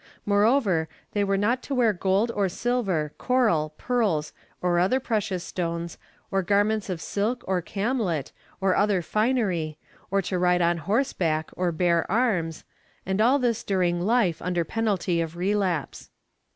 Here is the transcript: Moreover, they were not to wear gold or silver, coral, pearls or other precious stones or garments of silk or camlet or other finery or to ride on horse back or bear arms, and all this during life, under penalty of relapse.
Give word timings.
Moreover, 0.25 0.87
they 1.11 1.23
were 1.23 1.37
not 1.37 1.61
to 1.61 1.75
wear 1.75 1.93
gold 1.93 2.31
or 2.33 2.49
silver, 2.49 3.13
coral, 3.19 3.75
pearls 3.77 4.33
or 4.59 4.79
other 4.79 4.99
precious 4.99 5.43
stones 5.43 5.99
or 6.31 6.41
garments 6.41 6.89
of 6.89 6.99
silk 6.99 7.43
or 7.47 7.61
camlet 7.61 8.31
or 8.59 8.75
other 8.75 9.03
finery 9.03 9.77
or 10.09 10.19
to 10.23 10.39
ride 10.39 10.59
on 10.63 10.77
horse 10.79 11.13
back 11.13 11.51
or 11.55 11.71
bear 11.71 12.11
arms, 12.11 12.63
and 13.05 13.21
all 13.21 13.37
this 13.37 13.63
during 13.63 14.01
life, 14.01 14.41
under 14.41 14.63
penalty 14.63 15.21
of 15.21 15.37
relapse. 15.37 16.09